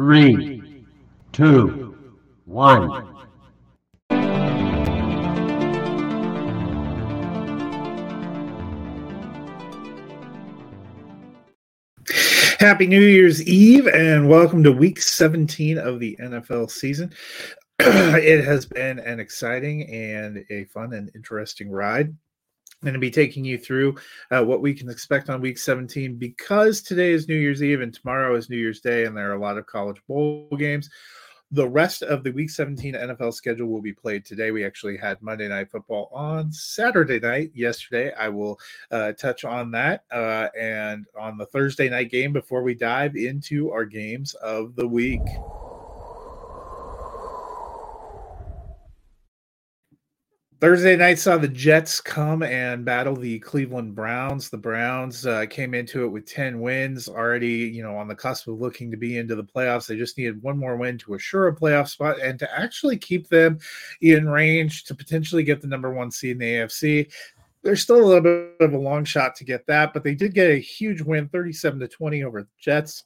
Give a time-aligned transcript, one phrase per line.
[0.00, 0.86] Three,
[1.30, 1.94] two,
[2.46, 3.16] one.
[12.58, 17.12] Happy New Year's Eve and welcome to week 17 of the NFL season.
[17.78, 22.16] it has been an exciting and a fun and interesting ride.
[22.82, 23.96] Going to be taking you through
[24.30, 27.92] uh, what we can expect on week 17 because today is New Year's Eve and
[27.92, 30.88] tomorrow is New Year's Day, and there are a lot of college bowl games.
[31.50, 34.50] The rest of the week 17 NFL schedule will be played today.
[34.50, 38.14] We actually had Monday Night Football on Saturday night yesterday.
[38.14, 38.58] I will
[38.90, 43.72] uh, touch on that uh, and on the Thursday night game before we dive into
[43.72, 45.20] our games of the week.
[50.60, 54.50] Thursday night saw the Jets come and battle the Cleveland Browns.
[54.50, 58.46] The Browns uh, came into it with 10 wins, already, you know, on the cusp
[58.46, 59.86] of looking to be into the playoffs.
[59.86, 63.28] They just needed one more win to assure a playoff spot and to actually keep
[63.28, 63.58] them
[64.02, 67.10] in range to potentially get the number one seed in the AFC.
[67.62, 70.34] There's still a little bit of a long shot to get that, but they did
[70.34, 73.04] get a huge win, 37 to 20 over the Jets.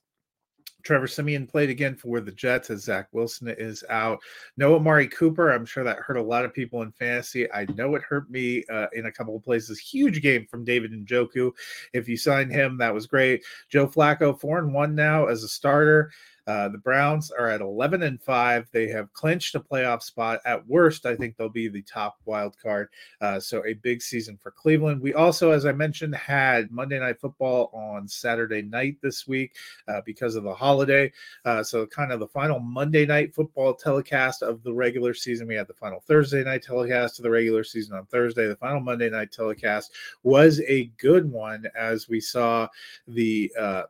[0.84, 4.20] Trevor Siemian played again for the Jets as Zach Wilson is out.
[4.56, 5.50] No Amari Cooper.
[5.50, 7.50] I'm sure that hurt a lot of people in fantasy.
[7.52, 9.78] I know it hurt me uh, in a couple of places.
[9.78, 11.52] Huge game from David Njoku.
[11.92, 13.44] If you signed him, that was great.
[13.68, 16.10] Joe Flacco, four and one now as a starter.
[16.46, 18.68] Uh, the Browns are at 11 and 5.
[18.72, 20.40] They have clinched a playoff spot.
[20.44, 22.88] At worst, I think they'll be the top wild card.
[23.20, 25.00] Uh, so, a big season for Cleveland.
[25.00, 29.56] We also, as I mentioned, had Monday Night Football on Saturday night this week
[29.88, 31.12] uh, because of the holiday.
[31.44, 35.46] Uh, so, kind of the final Monday Night Football telecast of the regular season.
[35.46, 38.46] We had the final Thursday night telecast of the regular season on Thursday.
[38.46, 42.68] The final Monday night telecast was a good one as we saw
[43.08, 43.82] the uh,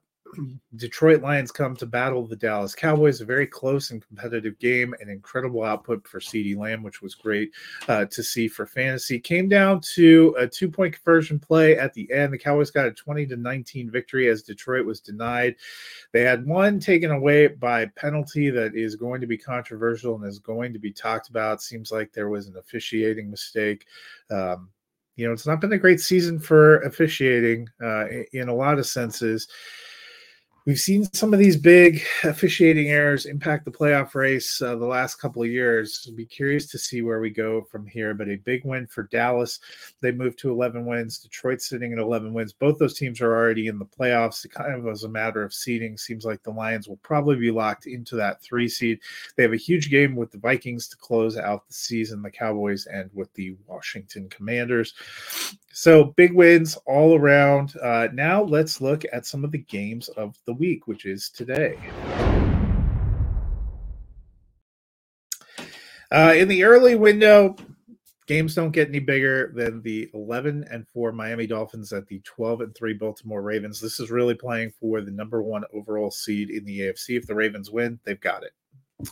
[0.77, 3.21] Detroit Lions come to battle the Dallas Cowboys.
[3.21, 7.53] A very close and competitive game, an incredible output for CeeDee Lamb, which was great
[7.89, 9.19] uh, to see for fantasy.
[9.19, 12.33] Came down to a two point conversion play at the end.
[12.33, 15.56] The Cowboys got a 20 to 19 victory as Detroit was denied.
[16.12, 20.39] They had one taken away by penalty that is going to be controversial and is
[20.39, 21.62] going to be talked about.
[21.62, 23.87] Seems like there was an officiating mistake.
[24.31, 24.71] Um,
[25.16, 28.87] you know, it's not been a great season for officiating uh, in a lot of
[28.87, 29.49] senses.
[30.66, 35.16] We've seen some of these big officiating errors impact the playoff race uh, the last
[35.16, 36.06] couple of years.
[36.08, 38.14] I'll be curious to see where we go from here.
[38.14, 39.60] But a big win for Dallas.
[40.00, 41.19] They moved to 11 wins.
[41.19, 42.54] Detroit sitting at 11 wins.
[42.54, 44.47] Both those teams are already in the playoffs.
[44.47, 45.98] It kind of was a matter of seeding.
[45.98, 49.00] Seems like the Lions will probably be locked into that three seed.
[49.36, 52.22] They have a huge game with the Vikings to close out the season.
[52.22, 54.94] The Cowboys and with the Washington Commanders.
[55.74, 57.74] So big wins all around.
[57.82, 61.78] Uh, now let's look at some of the games of the week, which is today.
[66.10, 67.56] Uh, in the early window,
[68.26, 72.60] games don't get any bigger than the 11 and 4 Miami Dolphins at the 12
[72.60, 73.81] and 3 Baltimore Ravens.
[73.81, 77.16] This is really playing for the number one overall seed in the AFC.
[77.16, 78.53] If the Ravens win, they've got it.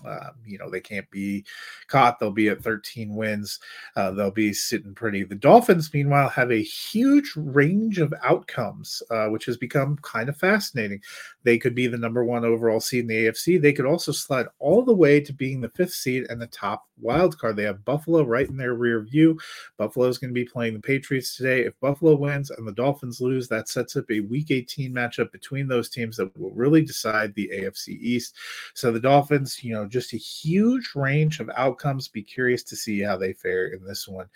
[0.06, 1.44] Um, you know, they can't be
[1.88, 2.18] caught.
[2.18, 3.58] They'll be at 13 wins.
[3.96, 5.24] Uh, they'll be sitting pretty.
[5.24, 10.36] The Dolphins, meanwhile, have a huge range of outcomes, uh, which has become kind of
[10.36, 11.00] fascinating.
[11.42, 13.60] They could be the number one overall seed in the AFC.
[13.60, 16.86] They could also slide all the way to being the fifth seed and the top
[17.00, 17.56] wild card.
[17.56, 19.38] They have Buffalo right in their rear view.
[19.76, 21.62] Buffalo is going to be playing the Patriots today.
[21.62, 25.66] If Buffalo wins and the Dolphins lose, that sets up a Week 18 matchup between
[25.66, 28.36] those teams that will really decide the AFC East.
[28.74, 32.06] So the Dolphins, you you know, just a huge range of outcomes.
[32.06, 34.26] Be curious to see how they fare in this one.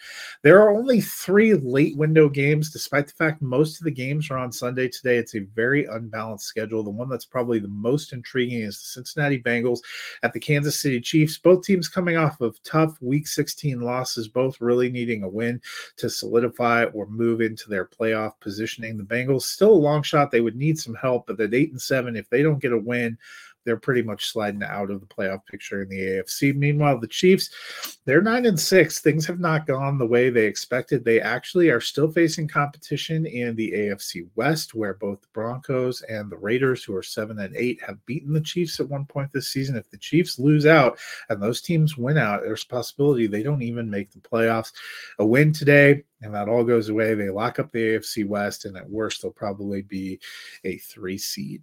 [0.42, 4.38] There are only three late window games, despite the fact most of the games are
[4.38, 5.18] on Sunday today.
[5.18, 6.82] It's a very unbalanced schedule.
[6.82, 9.80] The one that's probably the most intriguing is the Cincinnati Bengals
[10.22, 11.36] at the Kansas City Chiefs.
[11.36, 15.60] Both teams coming off of tough Week 16 losses, both really needing a win
[15.98, 18.96] to solidify or move into their playoff positioning.
[18.96, 20.30] The Bengals still a long shot.
[20.30, 22.78] They would need some help, but at eight and seven, if they don't get a
[22.78, 23.18] win,
[23.66, 26.54] they're pretty much sliding out of the playoff picture in the AFC.
[26.54, 29.00] Meanwhile, the Chiefs, they're nine and six.
[29.00, 31.04] Things have not gone the way they expected.
[31.04, 36.30] They actually are still facing competition in the AFC West, where both the Broncos and
[36.30, 39.48] the Raiders, who are seven and eight, have beaten the Chiefs at one point this
[39.48, 39.76] season.
[39.76, 40.98] If the Chiefs lose out
[41.28, 44.72] and those teams win out, there's a possibility they don't even make the playoffs.
[45.18, 47.14] A win today, and that all goes away.
[47.14, 50.20] They lock up the AFC West, and at worst, they'll probably be
[50.62, 51.62] a three seed.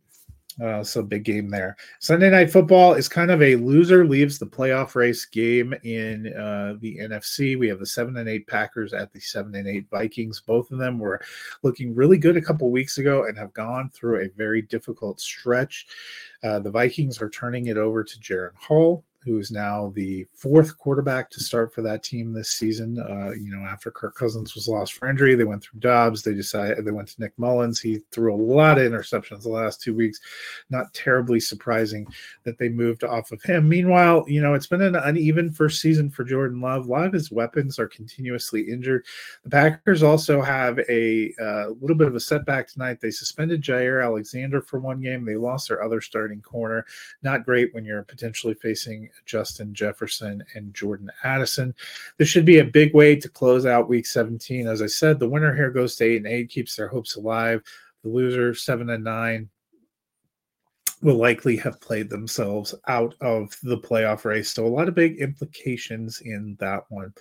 [0.61, 1.75] Uh, so big game there.
[1.99, 6.75] Sunday night football is kind of a loser leaves the playoff race game in uh,
[6.79, 7.57] the NFC.
[7.57, 10.41] We have the seven and eight Packers at the seven and eight Vikings.
[10.41, 11.21] Both of them were
[11.63, 15.87] looking really good a couple weeks ago and have gone through a very difficult stretch.
[16.43, 20.77] Uh, the Vikings are turning it over to Jaren Hall who is now the fourth
[20.77, 22.99] quarterback to start for that team this season.
[22.99, 26.23] Uh, you know, after Kirk Cousins was lost for injury, they went through Dobbs.
[26.23, 27.79] They decided they went to Nick Mullens.
[27.79, 30.19] He threw a lot of interceptions the last two weeks.
[30.69, 32.07] Not terribly surprising
[32.43, 33.67] that they moved off of him.
[33.67, 36.85] Meanwhile, you know, it's been an uneven first season for Jordan Love.
[36.85, 39.05] A lot of his weapons are continuously injured.
[39.43, 42.99] The Packers also have a uh, little bit of a setback tonight.
[43.01, 45.25] They suspended Jaire Alexander for one game.
[45.25, 46.85] They lost their other starting corner.
[47.21, 51.73] Not great when you're potentially facing Justin Jefferson and Jordan Addison.
[52.17, 54.67] This should be a big way to close out week 17.
[54.67, 57.61] As I said, the winner here goes to eight and eight, keeps their hopes alive.
[58.03, 59.49] The loser, seven and nine,
[61.03, 64.51] will likely have played themselves out of the playoff race.
[64.53, 67.13] So, a lot of big implications in that one.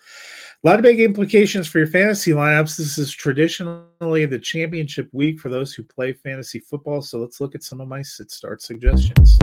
[0.64, 2.76] A lot of big implications for your fantasy lineups.
[2.76, 7.02] This is traditionally the championship week for those who play fantasy football.
[7.02, 9.38] So, let's look at some of my sit start suggestions.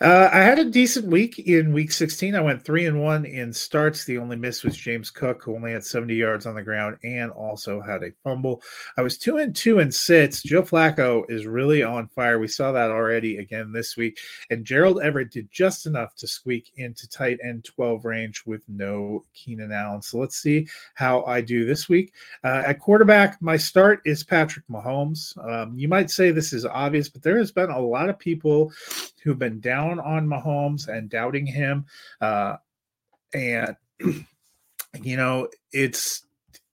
[0.00, 2.36] Uh, I had a decent week in week 16.
[2.36, 4.04] I went three and one in starts.
[4.04, 7.32] The only miss was James Cook, who only had 70 yards on the ground and
[7.32, 8.62] also had a fumble.
[8.96, 10.40] I was two and two in sits.
[10.40, 12.38] Joe Flacco is really on fire.
[12.38, 14.20] We saw that already again this week.
[14.50, 19.24] And Gerald Everett did just enough to squeak into tight end 12 range with no
[19.34, 20.02] Keenan Allen.
[20.02, 22.12] So let's see how I do this week.
[22.44, 25.36] Uh, at quarterback, my start is Patrick Mahomes.
[25.44, 28.72] Um, you might say this is obvious, but there has been a lot of people
[29.24, 31.86] who've been down on Mahomes and doubting him.
[32.20, 32.56] Uh,
[33.32, 33.76] and
[35.02, 36.26] you know, it's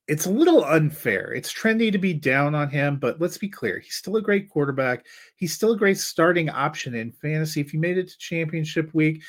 [0.08, 1.32] it's a little unfair.
[1.32, 3.80] It's trendy to be down on him, but let's be clear.
[3.80, 5.04] He's still a great quarterback.
[5.34, 7.60] He's still a great starting option in fantasy.
[7.60, 9.22] If you made it to championship week,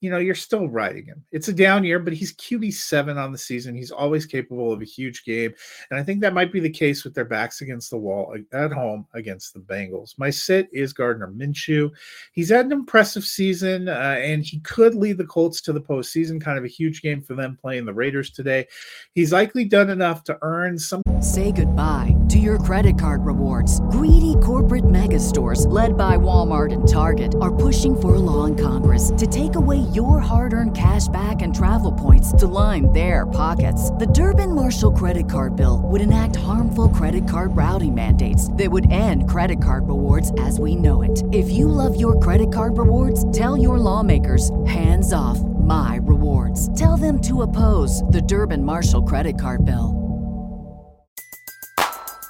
[0.00, 1.24] you know, you're still riding him.
[1.32, 3.74] It's a down year, but he's QB seven on the season.
[3.74, 5.52] He's always capable of a huge game.
[5.90, 8.72] And I think that might be the case with their backs against the wall at
[8.72, 10.14] home against the Bengals.
[10.16, 11.90] My sit is Gardner Minshew.
[12.32, 16.40] He's had an impressive season, uh, and he could lead the Colts to the postseason.
[16.40, 18.66] Kind of a huge game for them playing the Raiders today.
[19.14, 21.02] He's likely done enough to earn some.
[21.20, 23.80] Say goodbye to your credit card rewards.
[23.90, 28.54] Greedy corporate mega stores, led by Walmart and Target, are pushing for a law in
[28.54, 33.26] Congress to take away your hard earned cash back and travel points to line their
[33.26, 33.90] pockets.
[33.92, 38.90] The Durbin Marshall credit card bill would enact harmful credit card routing mandates that would
[38.90, 41.22] end credit card rewards as we know it.
[41.32, 46.68] If you love your credit card rewards, tell your lawmakers hands off my rewards.
[46.78, 50.04] Tell them to oppose the Durbin Marshall credit card bill.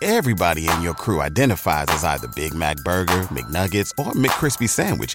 [0.01, 5.15] Everybody in your crew identifies as either Big Mac Burger, McNuggets, or McCrispy Sandwich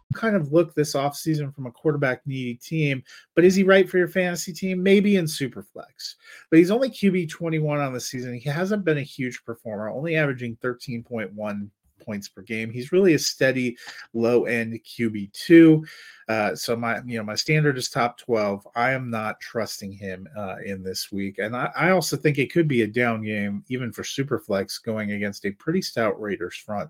[0.13, 3.03] Kind of look this offseason from a quarterback needy team,
[3.35, 4.81] but is he right for your fantasy team?
[4.81, 6.15] Maybe in Superflex.
[6.49, 8.33] But he's only QB 21 on the season.
[8.33, 11.69] He hasn't been a huge performer, only averaging 13.1
[12.01, 12.71] points per game.
[12.71, 13.77] He's really a steady
[14.13, 15.87] low end QB2.
[16.27, 18.67] Uh, so my you know my standard is top 12.
[18.75, 22.51] I am not trusting him uh, in this week, and I, I, also think it
[22.51, 26.89] could be a down game even for Superflex going against a pretty stout Raiders front.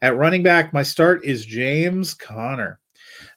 [0.00, 2.80] At running back, my start is James Conner.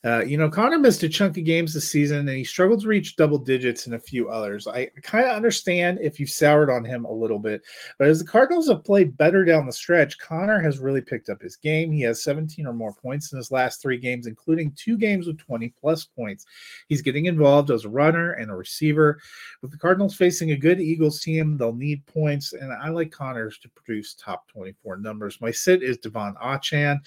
[0.04, 2.88] Uh, you know, Conner missed a chunk of games this season and he struggled to
[2.88, 4.68] reach double digits in a few others.
[4.68, 7.62] I kind of understand if you've soured on him a little bit,
[7.98, 11.42] but as the Cardinals have played better down the stretch, Conner has really picked up
[11.42, 11.92] his game.
[11.92, 15.38] He has 17 or more points in his last three games, including two games with
[15.40, 16.46] 20 plus points.
[16.88, 19.20] He's getting involved as a runner and a receiver.
[19.62, 23.58] With the Cardinals facing a good Eagles team, they'll need points, and I like Conner's
[23.60, 25.42] to produce top 24 numbers.
[25.42, 27.00] My sit is De'Von Achane.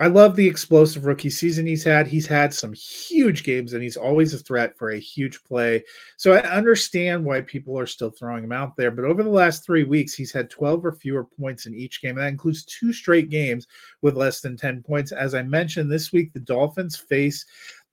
[0.00, 2.06] I love the explosive rookie season he's had.
[2.06, 5.84] He's had some huge games and he's always a threat for a huge play.
[6.16, 8.90] So I understand why people are still throwing him out there.
[8.90, 12.16] But over the last three weeks, he's had 12 or fewer points in each game.
[12.16, 13.66] And that includes two straight games
[14.00, 15.12] with less than 10 points.
[15.12, 17.44] As I mentioned this week, the Dolphins face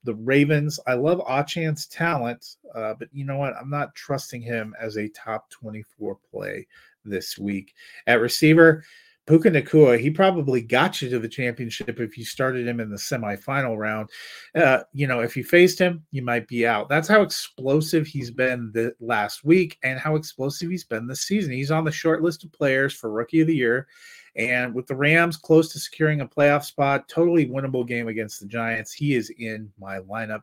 [0.04, 0.80] the Ravens.
[0.86, 3.54] I love Achane's talent, uh, but you know what?
[3.60, 6.66] I'm not trusting him as a top 24 play
[7.04, 7.74] this week.
[8.06, 8.82] At receiver,
[9.28, 12.96] Puka Nacua, he probably got you to the championship if you started him in the
[12.96, 14.08] semifinal round.
[14.54, 16.88] Uh, you know, if you faced him, you might be out.
[16.88, 21.52] That's how explosive he's been the last week and how explosive he's been this season.
[21.52, 23.86] He's on the short list of players for rookie of the year.
[24.34, 28.46] And with the Rams close to securing a playoff spot, totally winnable game against the
[28.46, 30.40] Giants, he is in my lineup.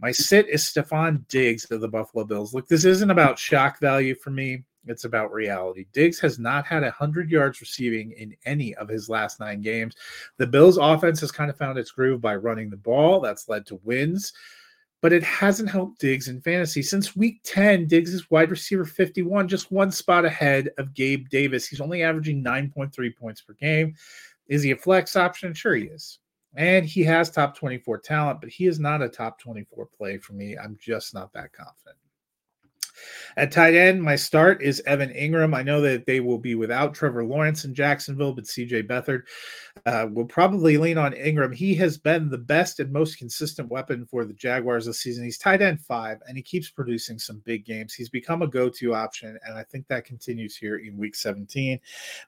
[0.00, 2.52] My sit is Stefon Diggs of the Buffalo Bills.
[2.52, 4.64] Look, this isn't about shock value for me.
[4.88, 5.86] It's about reality.
[5.92, 9.94] Diggs has not had 100 yards receiving in any of his last nine games.
[10.36, 13.20] The Bills' offense has kind of found its groove by running the ball.
[13.20, 14.32] That's led to wins,
[15.00, 16.82] but it hasn't helped Diggs in fantasy.
[16.82, 21.66] Since week 10, Diggs is wide receiver 51, just one spot ahead of Gabe Davis.
[21.66, 23.94] He's only averaging 9.3 points per game.
[24.48, 25.52] Is he a flex option?
[25.54, 26.18] Sure, he is.
[26.54, 30.32] And he has top 24 talent, but he is not a top 24 play for
[30.32, 30.56] me.
[30.56, 31.98] I'm just not that confident.
[33.36, 35.54] At tight end, my start is Evan Engram.
[35.54, 39.22] I know that they will be without Trevor Lawrence in Jacksonville, but CJ Beathard
[39.86, 41.52] uh, will probably lean on Ingram.
[41.52, 45.24] He has been the best and most consistent weapon for the Jaguars this season.
[45.24, 47.94] He's tight end five, and he keeps producing some big games.
[47.94, 51.78] He's become a go to option, and I think that continues here in week 17.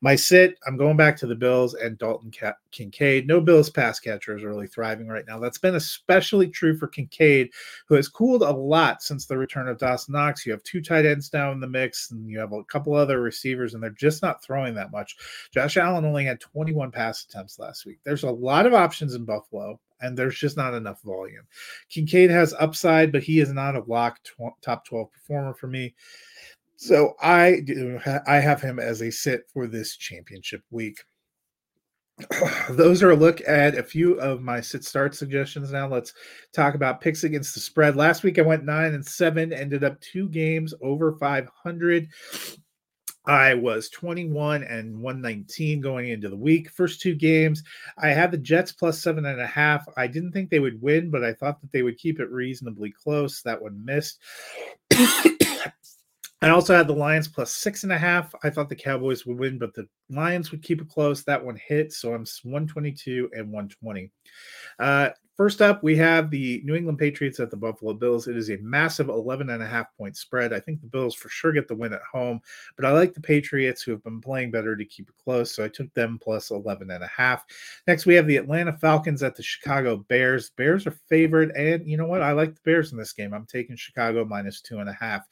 [0.00, 2.32] My sit, I'm going back to the Bills and Dalton
[2.70, 3.26] Kincaid.
[3.26, 5.38] No Bills pass catcher is really thriving right now.
[5.38, 7.50] That's been especially true for Kincaid,
[7.86, 10.46] who has cooled a lot since the return of Dawson Knox.
[10.46, 13.20] You have two tight ends now in the mix, and you have a couple other
[13.20, 15.16] receivers, and they're just not throwing that much.
[15.52, 17.98] Josh Allen only had 21 pass attempts last week.
[18.04, 21.46] There's a lot of options in Buffalo, and there's just not enough volume.
[21.88, 25.94] Kincaid has upside, but he is not a lock tw- top 12 performer for me.
[26.76, 31.04] So I do I have him as a sit for this championship week.
[32.70, 35.72] those are a look at a few of my sit start suggestions.
[35.72, 36.14] Now let's
[36.52, 37.96] talk about picks against the spread.
[37.96, 42.08] Last week I went nine and seven, ended up two games over 500.
[43.26, 46.70] I was 21 and 119 going into the week.
[46.70, 47.62] First two games,
[47.98, 49.86] I had the Jets plus seven and a half.
[49.96, 52.90] I didn't think they would win, but I thought that they would keep it reasonably
[52.90, 53.42] close.
[53.42, 54.18] That one missed.
[56.42, 58.34] I also had the Lions plus six and a half.
[58.42, 61.22] I thought the Cowboys would win, but the Lions would keep it close.
[61.22, 61.92] That one hit.
[61.92, 64.10] So I'm 122 and 120.
[64.78, 68.28] Uh, First up, we have the New England Patriots at the Buffalo Bills.
[68.28, 70.52] It is a massive 11 and a half point spread.
[70.52, 72.42] I think the Bills for sure get the win at home,
[72.76, 75.54] but I like the Patriots who have been playing better to keep it close.
[75.54, 77.46] So I took them plus 11 and a half.
[77.86, 80.50] Next, we have the Atlanta Falcons at the Chicago Bears.
[80.58, 81.52] Bears are favored.
[81.52, 82.20] And you know what?
[82.20, 83.32] I like the Bears in this game.
[83.32, 85.26] I'm taking Chicago minus two and a half.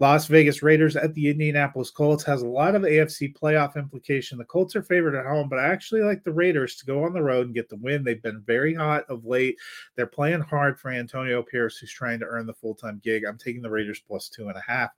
[0.00, 4.36] Las Vegas Raiders at the Indianapolis Colts has a lot of AFC playoff implication.
[4.36, 7.14] The Colts are favored at home, but I actually like the Raiders to go on
[7.14, 8.04] the road and get the win.
[8.04, 9.58] They've been very hot of late late.
[9.94, 13.24] They're playing hard for Antonio Pierce, who's trying to earn the full time gig.
[13.24, 14.90] I'm taking the Raiders plus two and a half.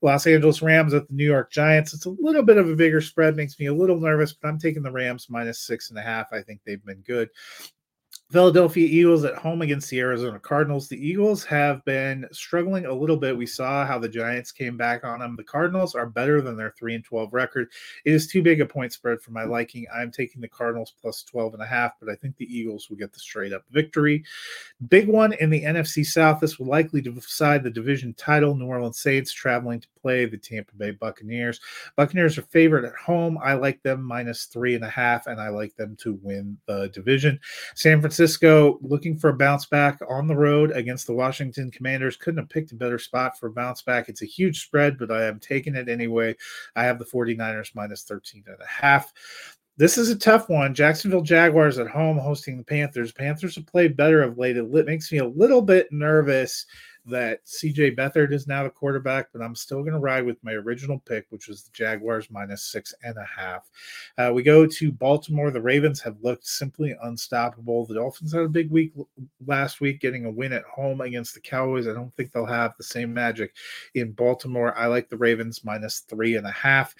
[0.00, 1.92] Los Angeles Rams at the New York Giants.
[1.92, 4.58] It's a little bit of a bigger spread, makes me a little nervous, but I'm
[4.58, 6.32] taking the Rams minus six and a half.
[6.32, 7.28] I think they've been good.
[8.30, 10.86] Philadelphia Eagles at home against the Arizona Cardinals.
[10.86, 13.34] The Eagles have been struggling a little bit.
[13.34, 15.34] We saw how the Giants came back on them.
[15.34, 17.70] The Cardinals are better than their 3 and 12 record.
[18.04, 19.86] It is too big a point spread for my liking.
[19.94, 22.98] I'm taking the Cardinals plus 12 and a half, but I think the Eagles will
[22.98, 24.22] get the straight up victory.
[24.90, 26.38] Big one in the NFC South.
[26.38, 28.54] This will likely decide the division title.
[28.54, 31.60] New Orleans Saints traveling to play the Tampa Bay Buccaneers.
[31.96, 33.38] Buccaneers are favored at home.
[33.42, 36.88] I like them minus three and a half, and I like them to win the
[36.88, 37.40] division.
[37.74, 42.16] San Francisco Francisco looking for a bounce back on the road against the Washington Commanders.
[42.16, 44.08] Couldn't have picked a better spot for a bounce back.
[44.08, 46.34] It's a huge spread, but I am taking it anyway.
[46.74, 49.12] I have the 49ers minus 13 and a half.
[49.76, 50.74] This is a tough one.
[50.74, 53.12] Jacksonville Jaguars at home hosting the Panthers.
[53.12, 54.56] Panthers have played better of late.
[54.56, 56.66] It makes me a little bit nervous
[57.08, 60.52] that CJ Beathard is now the quarterback, but I'm still going to ride with my
[60.52, 63.70] original pick, which was the Jaguars minus six and a half.
[64.16, 65.50] Uh, we go to Baltimore.
[65.50, 67.86] The Ravens have looked simply unstoppable.
[67.86, 68.92] The Dolphins had a big week
[69.46, 71.88] last week, getting a win at home against the Cowboys.
[71.88, 73.54] I don't think they'll have the same magic
[73.94, 74.76] in Baltimore.
[74.76, 76.94] I like the Ravens minus three and a half.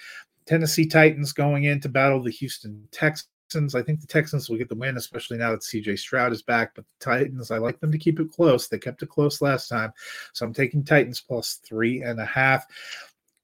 [0.47, 3.29] Tennessee Titans going in to battle the Houston Texans.
[3.57, 6.75] I think the Texans will get the win, especially now that CJ Stroud is back.
[6.75, 8.69] But the Titans, I like them to keep it close.
[8.69, 9.93] They kept it close last time.
[10.33, 12.67] So I'm taking Titans plus three and a half.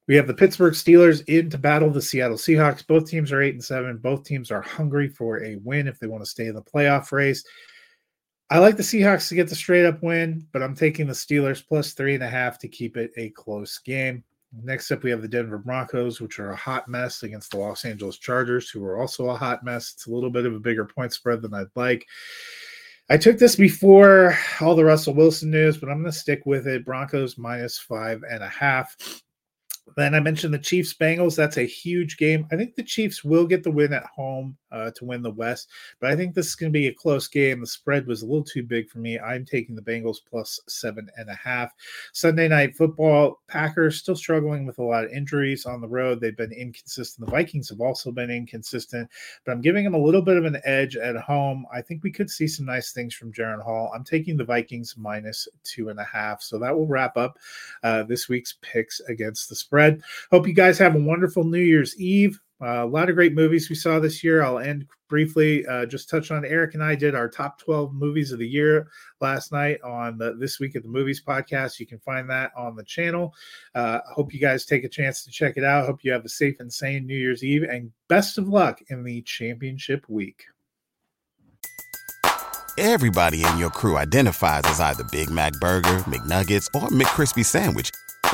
[0.07, 2.85] We have the Pittsburgh Steelers in to battle the Seattle Seahawks.
[2.85, 3.97] Both teams are eight and seven.
[3.97, 7.11] Both teams are hungry for a win if they want to stay in the playoff
[7.11, 7.43] race.
[8.51, 11.65] I like the Seahawks to get the straight up win, but I'm taking the Steelers
[11.67, 14.23] plus three and a half to keep it a close game.
[14.63, 17.85] Next up, we have the Denver Broncos, which are a hot mess against the Los
[17.85, 19.93] Angeles Chargers, who are also a hot mess.
[19.93, 22.05] It's a little bit of a bigger point spread than I'd like.
[23.09, 26.67] I took this before all the Russell Wilson news, but I'm going to stick with
[26.67, 26.85] it.
[26.85, 28.95] Broncos minus five and a half.
[29.95, 31.35] Then I mentioned the Chiefs Bengals.
[31.35, 32.47] That's a huge game.
[32.51, 35.69] I think the Chiefs will get the win at home uh, to win the West,
[36.01, 37.61] but I think this is going to be a close game.
[37.61, 39.17] The spread was a little too big for me.
[39.17, 41.71] I'm taking the Bengals plus seven and a half.
[42.11, 46.19] Sunday night football, Packers still struggling with a lot of injuries on the road.
[46.19, 47.25] They've been inconsistent.
[47.25, 49.09] The Vikings have also been inconsistent,
[49.45, 51.65] but I'm giving them a little bit of an edge at home.
[51.73, 53.91] I think we could see some nice things from Jaren Hall.
[53.95, 56.41] I'm taking the Vikings minus two and a half.
[56.41, 57.37] So that will wrap up
[57.83, 59.84] uh, this week's picks against the spread
[60.31, 62.39] Hope you guys have a wonderful New Year's Eve.
[62.61, 64.41] Uh, a lot of great movies we saw this year.
[64.41, 68.31] I'll end briefly, uh, just touch on Eric and I did our top 12 movies
[68.31, 68.87] of the year
[69.19, 71.79] last night on the This Week at the Movies podcast.
[71.79, 73.33] You can find that on the channel.
[73.75, 75.85] Uh, hope you guys take a chance to check it out.
[75.85, 79.03] Hope you have a safe and sane New Year's Eve and best of luck in
[79.03, 80.45] the championship week.
[82.77, 87.89] Everybody in your crew identifies as either Big Mac Burger, McNuggets, or McCrispy Sandwich